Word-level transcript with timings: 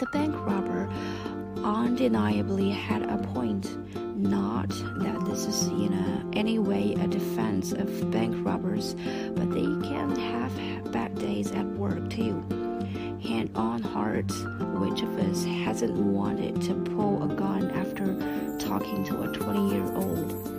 The 0.00 0.06
bank 0.06 0.34
robber 0.46 0.88
undeniably 1.62 2.70
had 2.70 3.02
a 3.02 3.18
point. 3.18 3.76
Not 4.16 4.70
that 4.70 5.26
this 5.26 5.44
is 5.44 5.66
in 5.66 5.92
a, 5.92 6.38
any 6.38 6.58
way 6.58 6.94
a 6.94 7.06
defense 7.06 7.72
of 7.72 8.10
bank 8.10 8.34
robbers, 8.46 8.94
but 9.34 9.50
they 9.50 9.60
can 9.60 10.16
have 10.16 10.90
bad 10.90 11.18
days 11.18 11.52
at 11.52 11.66
work 11.66 12.08
too. 12.08 12.42
Hand 13.22 13.50
on 13.54 13.82
heart, 13.82 14.30
which 14.80 15.02
of 15.02 15.18
us 15.18 15.44
hasn't 15.44 15.94
wanted 15.94 16.62
to 16.62 16.74
pull 16.94 17.22
a 17.22 17.34
gun 17.34 17.70
after 17.72 18.56
talking 18.58 19.04
to 19.04 19.20
a 19.20 19.28
20 19.34 19.74
year 19.74 19.84
old? 19.96 20.50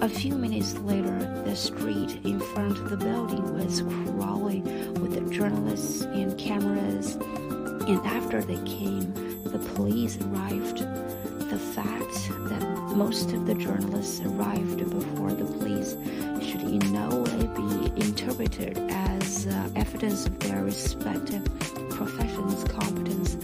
A 0.00 0.08
few 0.08 0.36
minutes 0.36 0.72
later, 0.78 1.18
the 1.44 1.54
street 1.54 2.18
in 2.24 2.40
front 2.40 2.78
of 2.78 2.88
the 2.88 2.96
building 2.96 3.58
was 3.58 3.82
crawling 3.82 4.64
with 4.94 5.30
journalists 5.30 6.00
and 6.04 6.38
cameras, 6.38 7.18
and 7.90 8.06
after 8.06 8.40
they 8.40 8.62
came, 8.62 9.12
the 9.42 9.58
police 9.74 10.16
arrived. 10.22 10.78
The 11.50 11.58
fact 11.58 12.14
that 12.48 12.62
most 12.94 13.32
of 13.32 13.46
the 13.46 13.54
journalists 13.54 14.20
arrived 14.20 14.78
before 14.90 15.32
the 15.32 15.44
police 15.44 15.96
should 16.40 16.62
in 16.62 16.78
no 16.92 17.08
way 17.08 17.48
be 17.56 18.06
interpreted 18.06 18.78
as 18.90 19.48
uh, 19.48 19.70
evidence 19.74 20.26
of 20.26 20.38
their 20.38 20.62
respective 20.62 21.44
professions' 21.90 22.62
competence, 22.62 23.36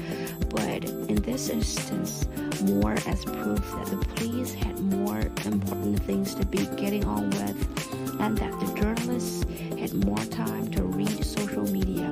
but 0.50 0.84
in 0.84 1.16
this 1.22 1.48
instance, 1.48 2.28
more 2.62 2.92
as 3.08 3.24
proof 3.24 3.58
that 3.72 3.86
the 3.86 4.06
police 4.14 4.54
had 4.54 4.78
more 4.78 5.18
important 5.44 6.00
things 6.04 6.36
to 6.36 6.46
be 6.46 6.64
getting 6.76 7.04
on 7.04 7.30
with, 7.30 8.20
and 8.20 8.38
that 8.38 8.60
the 8.60 8.80
journalists 8.80 9.44
had 9.76 9.92
more 10.04 10.24
time 10.26 10.70
to 10.70 10.84
read 10.84 11.24
social 11.24 11.64
media. 11.64 12.08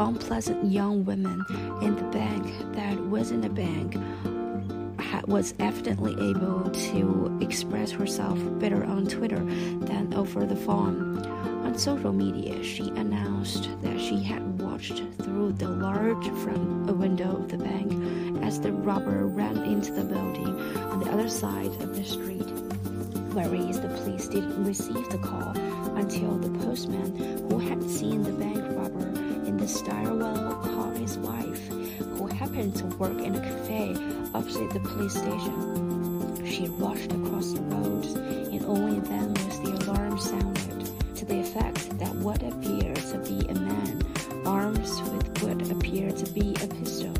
Unpleasant 0.00 0.72
young 0.72 1.04
woman 1.04 1.44
in 1.82 1.94
the 1.94 2.04
bank 2.04 2.46
that 2.72 2.98
was 3.08 3.30
in 3.30 3.42
the 3.42 3.50
bank 3.50 3.96
was 5.26 5.54
evidently 5.60 6.12
able 6.30 6.68
to 6.70 7.38
express 7.42 7.90
herself 7.90 8.38
better 8.58 8.82
on 8.84 9.06
Twitter 9.06 9.44
than 9.84 10.12
over 10.14 10.46
the 10.46 10.56
phone. 10.56 11.24
On 11.64 11.78
social 11.78 12.12
media, 12.12 12.64
she 12.64 12.88
announced 12.88 13.68
that 13.82 14.00
she 14.00 14.22
had 14.22 14.42
watched 14.58 15.02
through 15.22 15.52
the 15.52 15.68
large 15.68 16.28
front 16.42 16.96
window 16.96 17.36
of 17.36 17.48
the 17.48 17.58
bank 17.58 17.92
as 18.42 18.58
the 18.58 18.72
robber 18.72 19.26
ran 19.26 19.58
into 19.58 19.92
the 19.92 20.02
building 20.02 20.58
on 20.76 21.00
the 21.00 21.10
other 21.10 21.28
side 21.28 21.72
of 21.82 21.94
the 21.94 22.04
street. 22.04 22.50
Whereas 23.32 23.80
the 23.80 23.88
police 23.88 24.26
didn't 24.28 24.64
receive 24.64 25.08
the 25.10 25.18
call 25.18 25.50
until 25.96 26.38
the 26.38 26.58
postman 26.58 27.16
who 27.48 27.58
had 27.58 27.82
seen 27.88 28.22
the 28.22 28.32
bank 28.32 28.64
robber 28.76 29.29
the 29.60 29.68
stairwell 29.68 30.58
called 30.62 30.96
his 30.96 31.18
wife, 31.18 31.68
who 31.68 32.26
happened 32.26 32.74
to 32.74 32.86
work 32.96 33.20
in 33.20 33.34
a 33.34 33.40
cafe 33.40 33.94
opposite 34.32 34.70
the 34.70 34.80
police 34.80 35.12
station. 35.12 36.46
She 36.46 36.66
rushed 36.68 37.12
across 37.12 37.52
the 37.52 37.60
road, 37.60 38.06
and 38.54 38.64
only 38.64 39.00
then 39.00 39.34
was 39.34 39.60
the 39.60 39.72
alarm 39.84 40.18
sounded, 40.18 40.90
to 41.14 41.26
the 41.26 41.40
effect 41.40 41.98
that 41.98 42.14
what 42.16 42.42
appeared 42.42 42.96
to 42.96 43.18
be 43.18 43.46
a 43.50 43.54
man, 43.54 44.02
armed 44.46 44.78
with 44.78 45.42
what 45.42 45.70
appeared 45.70 46.16
to 46.16 46.32
be 46.32 46.56
a 46.62 46.66
pistol, 46.66 47.12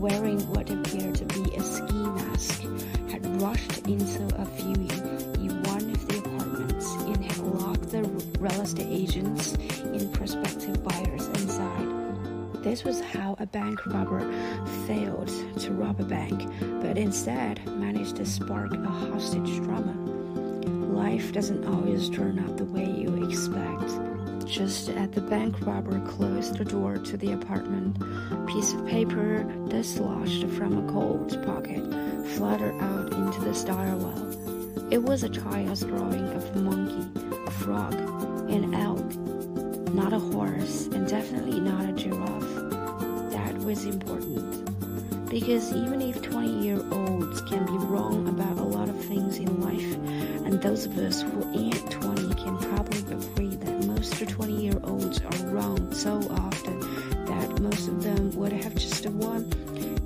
wearing 0.00 0.40
what 0.48 0.68
appeared 0.70 1.14
to 1.14 1.24
be 1.26 1.54
a 1.54 1.62
ski 1.62 1.94
mask, 1.94 2.62
had 3.08 3.24
rushed 3.40 3.78
into 3.86 4.24
a 4.36 4.44
viewing 4.56 5.03
real 8.44 8.60
estate 8.60 8.86
agents 8.90 9.54
and 9.84 10.12
prospective 10.12 10.84
buyers 10.84 11.28
inside. 11.28 11.88
This 12.62 12.84
was 12.84 13.00
how 13.00 13.36
a 13.38 13.46
bank 13.46 13.86
robber 13.86 14.20
failed 14.86 15.28
to 15.60 15.72
rob 15.72 15.98
a 15.98 16.04
bank, 16.04 16.46
but 16.82 16.98
instead 16.98 17.66
managed 17.78 18.16
to 18.16 18.26
spark 18.26 18.74
a 18.74 18.86
hostage 18.86 19.56
drama. 19.62 19.94
Life 20.92 21.32
doesn't 21.32 21.64
always 21.64 22.10
turn 22.10 22.38
out 22.38 22.58
the 22.58 22.66
way 22.66 22.84
you 22.84 23.26
expect. 23.26 23.88
Just 24.46 24.90
as 24.90 25.08
the 25.12 25.22
bank 25.22 25.56
robber 25.64 25.98
closed 26.06 26.58
the 26.58 26.66
door 26.66 26.98
to 26.98 27.16
the 27.16 27.32
apartment, 27.32 27.96
a 28.30 28.44
piece 28.46 28.74
of 28.74 28.86
paper 28.86 29.42
dislodged 29.68 30.50
from 30.50 30.86
a 30.86 30.92
coat 30.92 31.42
pocket 31.46 31.82
fluttered 32.36 32.74
out 32.82 33.10
into 33.10 33.40
the 33.40 33.54
stairwell. 33.54 34.92
It 34.92 35.02
was 35.02 35.22
a 35.22 35.30
child's 35.30 35.80
drawing 35.80 36.28
of 36.34 36.54
a 36.54 36.58
monkey, 36.60 37.08
a 37.46 37.50
frog, 37.50 37.94
an 38.48 38.74
elk, 38.74 39.14
not 39.94 40.12
a 40.12 40.18
horse, 40.18 40.86
and 40.86 41.08
definitely 41.08 41.60
not 41.60 41.88
a 41.88 41.92
giraffe. 41.92 42.70
That 43.32 43.56
was 43.58 43.84
important. 43.84 45.30
Because 45.30 45.72
even 45.72 46.00
if 46.00 46.22
20 46.22 46.62
year 46.62 46.84
olds 46.92 47.40
can 47.42 47.64
be 47.66 47.72
wrong 47.86 48.28
about 48.28 48.58
a 48.58 48.62
lot 48.62 48.88
of 48.88 49.04
things 49.04 49.38
in 49.38 49.60
life, 49.60 49.94
and 50.44 50.60
those 50.62 50.86
of 50.86 50.96
us 50.98 51.22
who 51.22 51.52
ain't 51.58 51.90
20 51.90 52.34
can 52.34 52.56
probably 52.58 53.00
agree 53.12 53.56
that 53.56 53.86
most 53.86 54.28
20 54.28 54.52
year 54.52 54.80
olds 54.84 55.20
are 55.20 55.46
wrong 55.48 55.92
so 55.92 56.18
often 56.30 56.80
that 57.24 57.60
most 57.60 57.88
of 57.88 58.02
them 58.02 58.30
would 58.32 58.52
have 58.52 58.74
just 58.74 59.06
one 59.06 59.50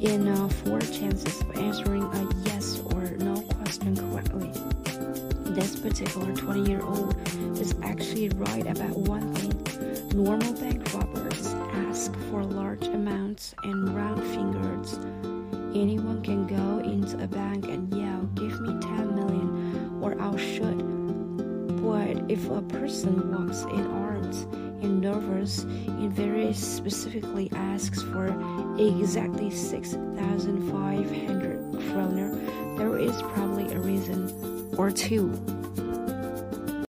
in 0.00 0.28
uh, 0.28 0.48
four 0.48 0.80
chances 0.80 1.40
of 1.40 1.56
answering 1.58 2.02
a 2.02 2.28
yes 2.44 2.80
or 2.94 3.02
no 3.18 3.40
question 3.42 3.96
correctly. 3.96 4.52
This 5.48 5.80
particular 5.80 6.34
20 6.34 6.70
year 6.70 6.82
old 6.82 7.16
is 7.58 7.74
actually 7.82 8.28
right 8.30 8.66
about 8.66 8.96
one 8.96 9.34
thing. 9.34 9.52
Normal 10.14 10.52
bank 10.52 10.92
robbers 10.92 11.54
ask 11.88 12.14
for 12.30 12.44
large 12.44 12.86
amounts 12.86 13.54
and 13.64 13.96
round 13.96 14.22
fingers. 14.34 14.98
Anyone 15.74 16.22
can 16.22 16.46
go 16.46 16.80
into 16.80 17.22
a 17.24 17.26
bank 17.26 17.64
and 17.64 17.92
yell, 17.94 18.28
Give 18.34 18.60
me 18.60 18.78
10 18.80 19.14
million, 19.14 19.98
or 20.02 20.20
I'll 20.20 20.36
shoot. 20.36 20.78
But 21.82 22.30
if 22.30 22.48
a 22.50 22.60
person 22.62 23.32
walks 23.32 23.62
in 23.62 23.86
arms 23.86 24.46
and 24.82 25.00
nervous 25.00 25.62
and 25.62 26.12
very 26.12 26.52
specifically 26.52 27.50
asks 27.54 28.02
for 28.02 28.26
exactly 28.78 29.50
6,500 29.50 31.47
or 34.78 34.90
two 34.90 35.57